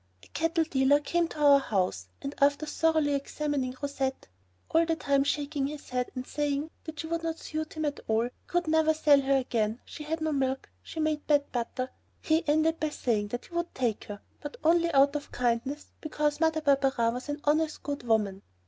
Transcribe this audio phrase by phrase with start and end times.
[0.23, 4.27] A cattle dealer came to our house, and after thoroughly examining Rousette,
[4.71, 7.99] all the time shaking his head and saying that she would not suit him at
[8.07, 11.91] all, he could never sell her again, she had no milk, she made bad butter,
[12.19, 16.39] he ended by saying that he would take her, but only out of kindness because
[16.39, 18.41] Mother Barberin was an honest good woman.